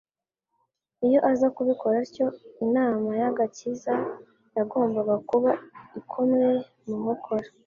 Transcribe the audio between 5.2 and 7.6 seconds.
kuba ikomwe mu nkokora.